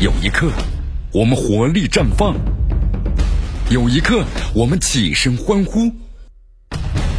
[0.00, 0.50] 有一刻，
[1.12, 2.34] 我们活力绽放；
[3.70, 5.92] 有一刻，我们起身欢呼。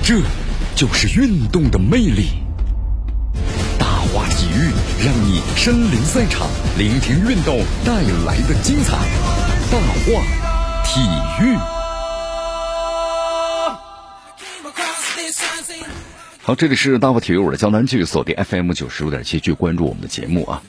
[0.02, 0.20] 这
[0.76, 2.30] 就是运动的魅力。
[3.78, 4.72] 大话体育，
[5.06, 8.98] 让你身临赛场，聆听运动带来的精彩。
[9.70, 10.24] 大话
[10.84, 11.02] 体
[11.46, 11.56] 育。
[16.42, 20.64] 好，这里是大话体育，我的江南剧锁定 FM 九十五点七，去关注我们的节目啊。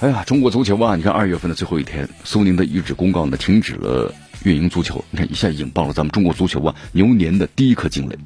[0.00, 5.04] 哎呀，中国足球啊，你看二月份的最后一天，苏宁的一纸公告呢，停止了运营足球。
[5.10, 8.16] 你看一下引爆了咱们中国足球啊牛年的第一颗惊雷。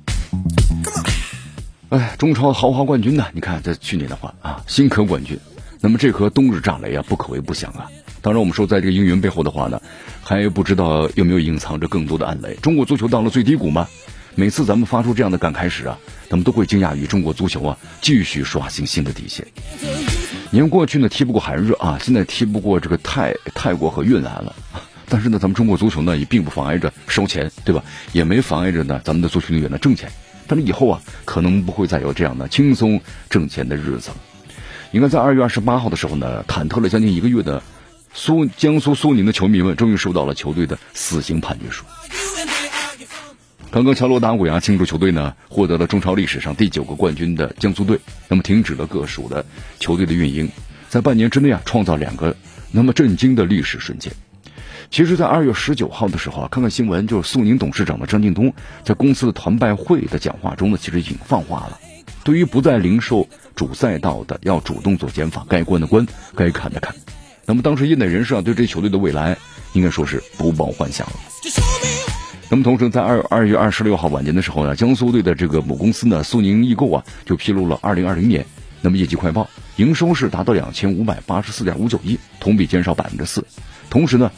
[1.88, 3.24] 哎，中超豪华冠军呢？
[3.32, 5.38] 你看在去年的话啊，新科冠军，
[5.80, 7.88] 那么这颗冬日炸雷啊，不可谓不响啊。
[8.20, 9.80] 当然，我们说在这个阴云背后的话呢，
[10.22, 12.54] 还不知道有没有隐藏着更多的暗雷。
[12.56, 13.88] 中国足球到了最低谷吗？
[14.34, 19.46] 每次咱们发出这样的感慨时啊，咱们都会惊讶于中国足球啊继续刷新新的底线。
[20.52, 24.54] 因为过去呢踢不过韩日啊，现在踢不过这个泰泰国和越南了，
[25.08, 27.82] 但是呢，咱们中国足球呢也并不妨碍着收钱，对吧？
[28.12, 30.12] 也没妨碍着呢咱们的足球队员呢挣钱。
[30.46, 33.00] 但是以后啊，可能不会再有这样的轻松
[33.30, 34.16] 挣钱的日子了。
[34.90, 37.62] 应该，在二月二十八号的时候呢，忐忑了将近一个月的
[38.12, 41.82] 苏江苏苏宁的球迷们，终于收到了球队的死刑判决书。
[43.72, 49.46] 刚刚敲锣打鼓呀，庆祝球队呢获得了中超历史上第九个冠军的江苏队，那么停止了各属的
[49.80, 50.46] 球队的运营，
[50.90, 52.36] 在半年之内啊，创造两个
[52.70, 54.12] 那么震惊的历史瞬间。
[54.90, 58.52] 其实，在二月十九号的时候啊，看看新闻，就是苏宁董事长的张近东
[58.84, 61.80] 在公司的团拜会的讲话中呢，其实已经放话了，
[62.24, 66.06] 对于不再零售主赛道的，要主动做减法，该关的关，
[66.36, 66.94] 该砍的砍。
[67.46, 69.38] 那么当时业内人士啊，对这球队的未来
[69.72, 72.01] 应该说是不抱幻想了。
[72.52, 78.44] 那么同时，在二二月二十六号晚间的时候呢，江苏队的这个母公司呢，苏宁易购啊，就披露了二零二零年
[78.82, 83.42] 那么业绩快报，营收是达到两千五百八十四点五九亿，同比减少百分之四。
[83.88, 84.30] 同时呢，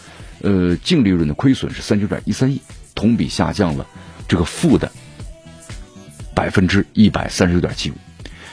[0.43, 2.63] 呃，净利润的亏损是三九点一三亿，
[2.95, 3.85] 同比下降了
[4.29, 4.89] 这个负的
[6.37, 7.95] 百分之一百三十六点七五。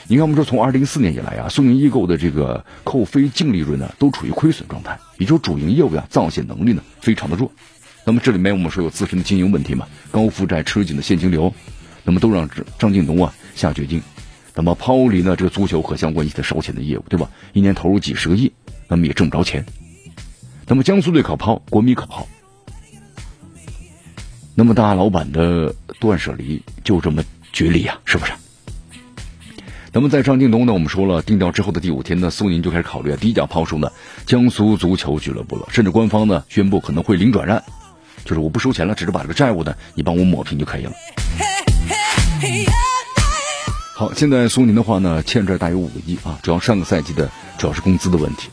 [0.08, 7.48] 你看，我们说从二零一四年以来啊，苏宁易购的这个扣非净利润呢，都处于亏损状态，也就是主营业务呀，造血能力呢，非常的弱。
[8.04, 11.52] 那么这里面我们说有自身的经营问题嘛，高负债、吃紧的现金流，
[12.04, 12.48] 那么都让
[12.78, 14.02] 张近东啊下决定，
[14.54, 17.30] 那么抛离呢这个足球和相关一些烧钱的业务，对吧？
[17.52, 18.52] 一年投入几十个亿，
[18.88, 19.64] 那么也挣不着钱。
[20.66, 22.26] 那么江苏队可抛，国米可抛，
[24.54, 28.32] 那么大老板的断舍离就这么决离呀，是不是？
[29.92, 33.92] 那么在张近东呢，我们说了定调之后的第五天呢，苏宁就开始考虑啊低价抛售呢
[34.26, 37.62] 江苏足球俱乐部了，甚至官方呢宣布可能会零转让。
[38.24, 40.92] 就是我不收钱了，只是把这个债务呢，你帮我抹平就可以了。
[43.94, 48.48] 好，现在苏宁的话呢，欠债大约五个亿啊，主要上个赛季的主要是工资的问题。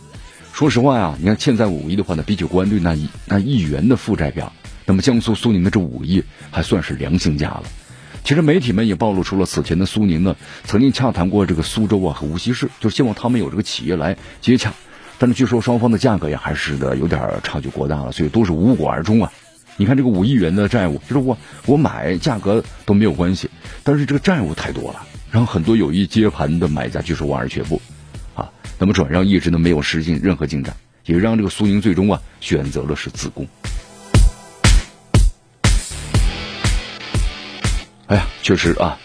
[0.53, 4.52] 说实话呀，你看欠债五个亿的话呢，比起国安队那一那一元的负债表，
[4.85, 7.63] 那么江苏苏宁的这五个亿还算是良心价了。
[8.24, 14.74] 其实媒体们也暴露出了此前的苏宁呢，曾经洽谈过这个苏州啊和无锡市，就希望他们有这个企业来接洽，
[15.18, 19.31] 但是据说双方的价格也还是的有点差距过大了，所以都是无果而终啊。
[19.79, 23.50] 你看这个五亿元的债务，就是我我买价格都没有关系，
[23.81, 27.81] 但是这个债务太多了，让很多有意接盘的买家就是望而却步，
[28.35, 30.75] 啊，那么转让一直呢没有实现任何进展，
[31.06, 33.47] 也让这个苏宁最终啊选择了是自宫。
[38.07, 39.00] 哎呀，确实啊，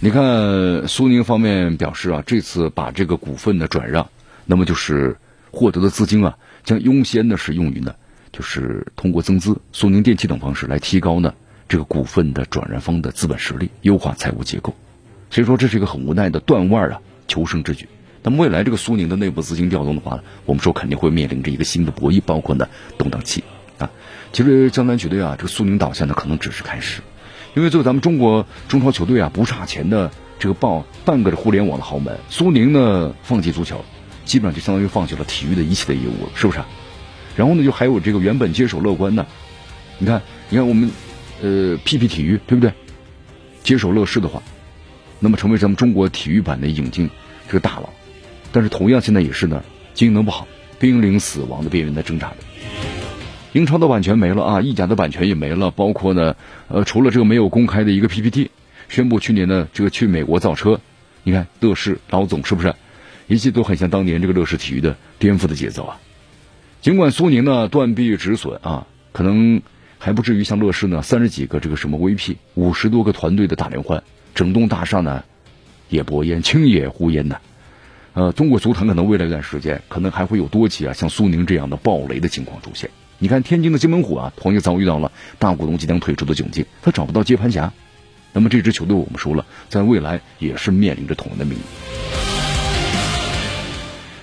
[0.00, 4.10] 你看苏宁方面表示啊，这次把这个股份的转让，
[4.46, 5.16] 那么就是
[5.52, 7.94] 获得的资金啊，将优先的是用于呢。
[8.32, 11.34] 就是通过增资、苏宁电器等方式来提高呢
[11.68, 14.74] 这个股份的转让方的资本实力，优化财务结构。
[15.30, 17.88] 所以说这是一个很无奈的断腕啊求生之举。
[18.22, 23.42] 那么未来这个苏宁的内部资金调动的话，我们说肯定会面临着一个新的博弈，包括呢动荡期
[23.78, 23.90] 啊。
[24.32, 27.02] 其实江南球队啊，这个苏宁倒下呢可能只是开始，
[27.54, 33.84] 因为作为咱们中国中超球队啊不差钱的这个报半个的互联网的豪门，苏宁呢放弃足球，
[34.24, 36.60] 基本上就相当于放弃了体育的一切的业务了，是不是？
[37.36, 39.26] 然后呢，就还有这个原本接手乐观的，
[39.98, 40.90] 你看，你看我们，
[41.40, 42.72] 呃，PP 体育对不对？
[43.62, 44.42] 接手乐视的话，
[45.20, 47.08] 那么成为咱们中国体育版的引进
[47.46, 47.88] 这个大佬，
[48.50, 49.62] 但是同样现在也是呢，
[49.94, 50.46] 经营不好，
[50.78, 52.36] 濒临死亡的边缘在挣扎的。
[53.52, 56.34] 英超的版权没了啊，意甲的版权也没了，包括呢，
[56.68, 58.50] 呃，除了这个没有公开的一个 PPT，
[58.88, 60.80] 宣布去年呢这个去美国造车，
[61.22, 62.74] 你看乐视老总是不是，
[63.26, 66.00] 一切都很像当年这个乐视体育的颠覆的节奏啊。
[66.82, 69.62] 尽管苏宁呢断臂止损啊，可能
[70.00, 74.02] 还不至于像乐视呢三十几个这个什么 VP，五十多个团队的大联欢，
[74.34, 75.22] 整栋大厦呢
[75.88, 77.36] 也拨烟，青也呼烟呢。
[78.14, 82.90] 呃，中国足坛可能未来一段时间，可能还会有多起啊，像苏宁这样的暴雷的情况出现。
[83.20, 87.72] 你看天津的金门虎啊，同样遭遇到了大股东即将退出的窘境，他找不到接盘侠。
[88.32, 92.31] 那么这支球队我们说了，在未来也是面临着同样的命运。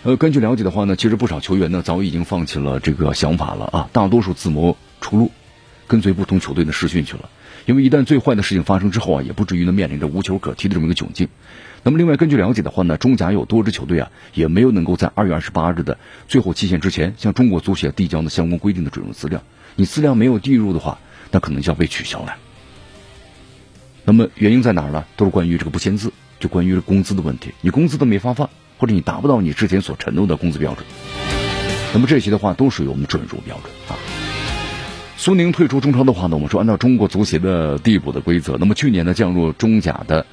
[0.04, 5.30] 呃，根据了解的话呢，其实不少球员呢早已经放弃了这个想法了啊，大多数自谋出路，
[5.88, 7.30] 跟随不同球队的试训去了。
[7.66, 11.28] 因为一旦最坏的事情发生之后啊，也不至于呢面临着无球可踢的这么一个窘境。
[11.84, 15.98] 那么另外，根据了解的话呢，中甲有多支球队啊，也没有能够在二月二十八日的
[16.30, 19.44] 最后期限之前向中国足协递交的相关规定的准入资料。
[19.76, 21.00] 你资料没有递入的话，
[21.32, 22.38] 那可能就要被取消了。
[24.06, 25.04] 那么原因在哪儿呢？
[25.18, 27.54] 都是关于这个不签字，就关于工资的问题。
[27.60, 30.84] 你工资都没发放，或者你达不到你之前所承诺的工资标准，
[31.94, 33.94] 那么这些的话都属于我们准入标准啊。
[35.18, 40.26] 苏宁退出中超的话呢，我们说按照中国足协的递补的规则，那么去年呢降入中甲的。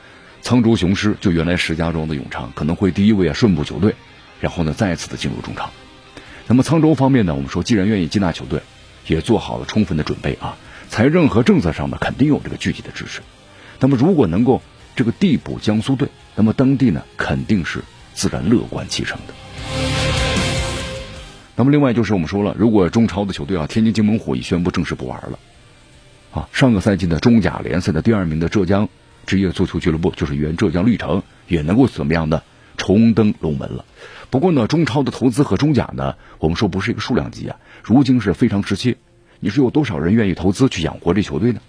[0.43, 3.96] 沧州雄狮就原来石家庄的永昌可能会第一位啊顺步球队，
[4.38, 5.69] 然后呢再次的进入中超。
[6.46, 8.60] 那么沧州方面呢，我们说既然愿意接纳球队，
[9.08, 10.56] 也做好了充分的准备啊，
[10.88, 13.22] 财政和政策上呢肯定有这个具体的支持。
[13.81, 14.62] 那么如果能够
[14.94, 16.06] 这个递补江苏队，
[16.37, 17.82] 那么当地呢肯定是
[18.17, 19.35] 自然乐观其成的。
[21.55, 25.39] 那么另外就是我们说了，如果中超的球队啊，天津津门虎已宣布正式不玩了
[26.33, 28.89] 啊，上个赛季的中甲联赛的第二名的浙江。
[29.27, 32.45] 职业足球俱乐部就是原浙江绿城也能够怎么样的
[32.77, 33.85] 重登龙门了。
[34.31, 38.97] 不过呢，中超的投资和中甲呢，我们说不是一个数量级啊，如今是非常时期。
[39.41, 41.61] 你说有多少人愿意投资去养活这球队呢？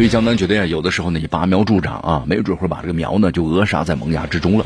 [0.00, 4.64] 所以江南觉得呀，有的时候呢，你拔苗助长啊，没准会把这个苗呢就扼杀在萌芽之中了。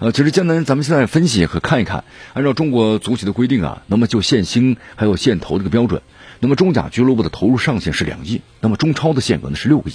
[0.00, 2.04] 呃，其实江南，咱们现在分析和看一看，
[2.34, 6.02] 按照中国足协的规定啊，那么就限薪还有限投这个标准，
[6.40, 9.94] 那么中甲俱乐部的投入上限是两亿，那么中超的限额呢是六个亿。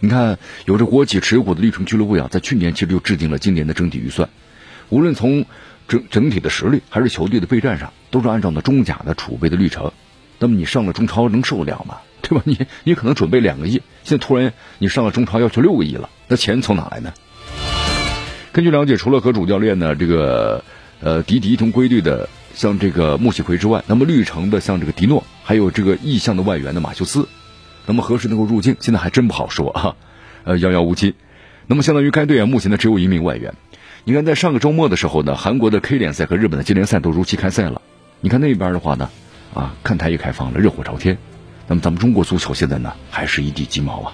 [0.00, 4.28] 你看，有着国企持股的绿城俱乐部呀，在去年其实就制定了今年的整体预算，
[4.90, 5.46] 无论从
[5.88, 9.92] 整整体的实力还是球队的备战上，都是按照呢中甲的储备的绿城。
[10.38, 11.96] 那么你上了中超能受得了吗？
[12.20, 12.42] 对吧？
[12.44, 17.12] 你你可能准备两个亿，现在突然你上了中超要求六个亿了，那钱从哪来呢？
[18.52, 20.64] 根据了解，除了和主教练呢这个
[21.00, 27.28] 呃迪迪同归队的像这个穆奇奎之外，那么绿城的像这个迪诺，还有这个意向的外援的马修斯，
[27.86, 29.96] 那么何时能够入境，现在还真不好说啊，
[30.44, 31.14] 呃遥遥无期。
[31.66, 33.54] 那么相当于该队啊目前呢只有一名外援。
[34.04, 37.82] 你看在上个周末的时候呢，韩国的 K 联赛和日本的金联赛都如期开赛了。
[38.20, 39.10] 你看那边的话呢，
[39.54, 41.18] 啊看台也开放了，热火朝天。
[41.68, 44.12] 那么咱们中国足球现在呢还是一地鸡毛啊。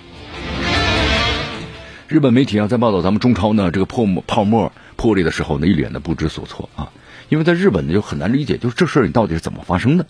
[2.08, 6.92] 日本媒体啊，在报道咱们中超呢这个破沫泡沫破裂的时候呢，一脸的不知所措啊，
[7.28, 10.06] 因为在日本呢就很难理解，就是这事儿你到底是怎么发生的？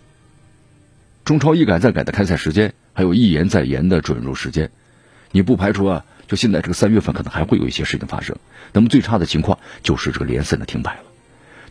[1.25, 4.71] 中超一改再改的开赛时间，还有一延再延的准入时间，
[5.31, 8.37] 你不排除啊，就现在这个三月份可能还会有一些事情发生。
[8.73, 11.03] 那么最差的情况就是这个联赛的停摆了。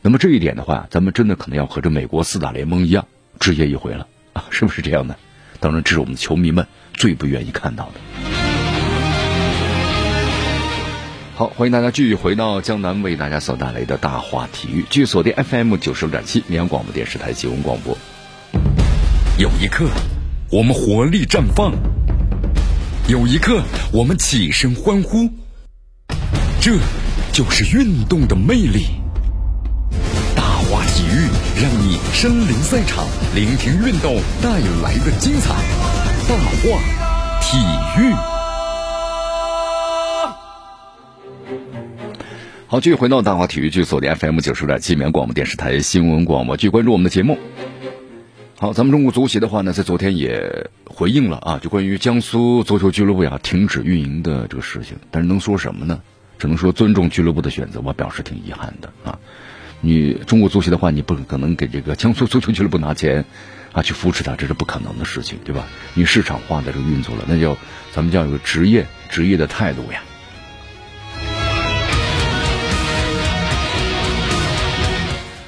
[0.01, 3.07] 那么这一点的话，咱们真的可能要和这美国四大联盟一样，
[3.39, 5.17] 直接一回了啊，是不是这样的？
[5.63, 7.93] 当然，这是我们球迷们最不愿意看到的。
[11.35, 17.97] 好，欢迎大家继续回到江南为大家所带来的大话体育，继续锁定 FM 九十六点七绵阳广播电视台新闻广播。
[19.37, 19.87] 有一刻，
[20.51, 21.71] 我们活力绽放；
[23.07, 23.63] 有一刻，
[23.93, 25.29] 我们起身欢呼。
[26.59, 26.73] 这
[27.31, 28.87] 就是运动的魅力。
[30.35, 33.05] 大话体育，让你身临赛场，
[33.35, 34.49] 聆听运动带
[34.81, 35.53] 来的精彩。
[36.27, 36.79] 大话
[37.41, 37.57] 体
[38.01, 38.11] 育。
[42.67, 47.37] 好，继续回到大话体育剧，锁定 FM 九十点七绵广播电视台新闻广播，继续关注我们的节目。
[48.57, 54.97] 好，咱们中国足协的话呢，在昨天也回应了啊，就关于江苏足球俱乐部呀停止运营的这个事情。
[55.11, 56.01] 但是能说什么呢？
[56.39, 59.19] 只能说尊重俱乐部的选择，我表示挺遗憾的啊。
[59.85, 63.25] 你中国足协的话，你不可能给这个江苏足球俱乐部拿钱
[63.73, 65.65] 啊去扶持他，这是不可能的事情，对吧？
[65.93, 67.57] 你市场化的这个运作了，那就
[67.91, 70.01] 咱们叫有个职业职业的态度呀。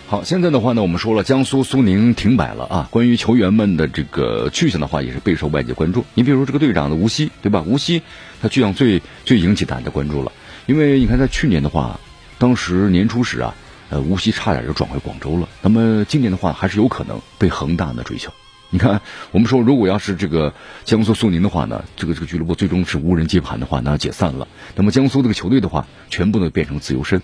[0.07, 2.87] 好，现在的话呢，我们说了，江苏苏宁停摆了啊。
[2.91, 6.03] 关于球员们的这个去向的话，也是备受外界关注。
[6.13, 7.63] 你比如这个队长的吴曦，对吧？
[7.65, 8.01] 吴曦
[8.41, 10.33] 他去向最最引起大家的关注了，
[10.65, 12.01] 因为你看在去年的话，
[12.37, 13.55] 当时年初时啊，
[13.89, 15.47] 呃，无锡差点就转回广州了。
[15.61, 18.31] 那么今年的话，还是有可能被恒大的追求。
[18.71, 19.01] 你看，
[19.31, 24.47] 我们说如果要是这个江苏苏宁的话呢，这个这个俱乐部最终是无人接盘的话，那解散了。
[24.75, 27.21] 那么江苏这个球队的话，全部呢变成自由身。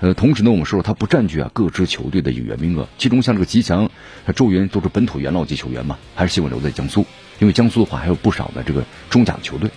[0.00, 3.90] 呃，同时呢，我们说他不占据啊各支球队的引援名额，其中像这个吉祥、
[4.34, 7.06] 周元都是本土元老级球员嘛，还是希望留在江苏，
[7.38, 9.70] 因为江苏的话还有不少的这个中甲球队。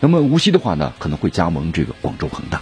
[0.00, 2.60] 那么无锡的话呢，可能会加盟这个广州恒大。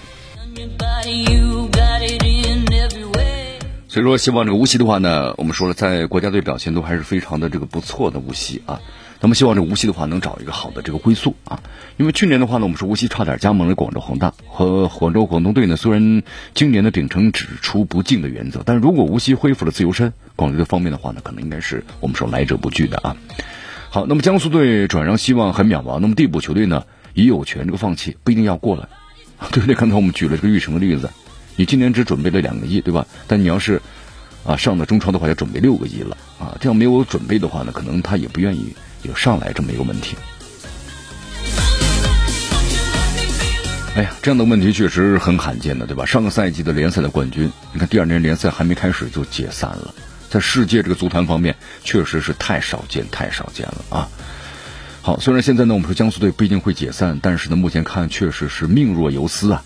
[3.94, 8.80] 所以说，希望这个无锡的话呢，我们说了，在国家队表现都还是非常的这个不错的无锡啊。
[9.20, 11.62] 那么希望这无锡的话能找一个好的这个归宿啊，
[11.96, 15.76] 因为去年的话呢，我们说无锡差点加盟了广州恒大和广州广东队呢。
[15.76, 16.24] 虽然
[16.54, 23.16] 今年的秉承只出不进的原则，但如果无锡恢复了自由身，广州队方面的话呢，可能应该是我们说来者不拒的啊。
[23.90, 28.88] 好，那么江苏队转让希望很渺茫，那么地补球队呢也有权这个放弃，不一定要过来，
[29.52, 29.76] 对 不对？
[29.76, 31.08] 刚才我们举了这个玉成的例子，
[31.56, 33.06] 你今年只准备了两个亿，对吧？
[33.26, 33.80] 但你要是
[34.44, 38.75] 啊上的中超的话，要准备六个亿了啊，这样没有准备的话呢，可能他也不愿意。
[39.02, 40.16] 有上来这么一个问题，
[43.94, 46.06] 哎呀，这样的问题确实很罕见的，对吧？
[46.06, 49.94] 上个赛季的联赛的冠军，你看第二年联赛还没开始就解散了，
[50.30, 54.08] 在世界这个足坛方面，确实是太少见、太少见了啊！
[55.02, 59.62] 好，虽然现在呢，我们说江苏队不一定会解散，但是呢，目前看确实是命若游丝啊！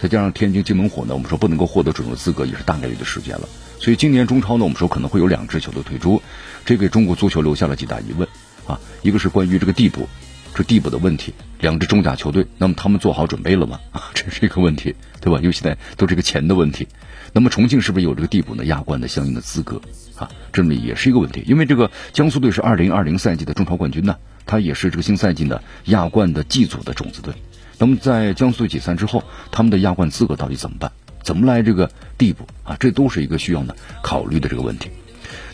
[0.00, 3.48] 再加上天津津门虎呢，我们说不能够获得准入资格，也是大概率的事件了。
[3.78, 6.22] 所以今年中超呢，我们说可能会有两支球队退出，
[6.64, 8.26] 这给中国足球留下了几大疑问。
[8.66, 10.08] 啊，一个是关于这个地补，
[10.54, 13.80] 这地补的问题，两支中甲球队，那么他们做好准备了吗？
[13.92, 15.38] 啊，这是一个问题，对吧？
[15.40, 16.88] 因为现在都是个钱的问题。
[17.32, 18.64] 那么重庆是不是有这个地补呢？
[18.64, 19.80] 亚冠的相应的资格
[20.16, 21.42] 啊，这么也是一个问题。
[21.46, 24.16] 因为这个江苏队是二零二零赛季的中超冠军呢，
[24.46, 27.34] 他也是这个新赛季的亚冠的 G 组的种子队。
[27.80, 30.92] 那么在江苏解散之后，他们的亚冠资格到底怎么办？
[31.22, 32.76] 怎么来这个地步啊？
[32.78, 34.90] 这都是一个需要呢考虑的这个问题。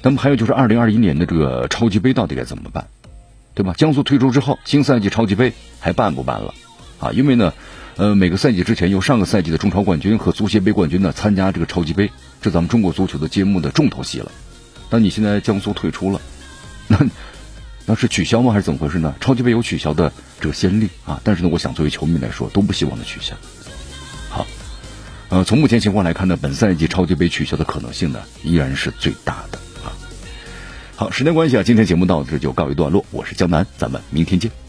[0.03, 2.89] 那么还有就是二零二一年的这个超级杯到底该怎么办？
[3.55, 3.75] 对吧？
[3.77, 6.53] 江苏退出之后，新赛季超级杯还办不办了？
[6.99, 7.55] 啊，因为呢，
[7.97, 12.11] 呃，每个赛季之前由上个赛季的中超冠军和足协杯冠军呢参加这个超级杯，
[12.43, 14.33] 这咱们中国足球的揭幕的重头戏了。
[14.91, 16.21] 那你现在江苏退出了，
[16.89, 16.99] 那
[17.87, 18.53] 那是取消吗？
[18.53, 19.15] 还是怎么回事呢？
[19.21, 23.37] 超级杯有取消的这个先例啊，但是呢，我想作为球迷来说，都不希望它取消。
[24.29, 24.45] 好，
[25.29, 29.95] 呃，从目前情况来看呢，本赛季超级杯取消的可能性呢，依然是最大的啊。
[30.97, 33.07] 好，时间关系啊，今天节目到这就告一段落。
[33.13, 34.66] 我是江南，咱们明天见。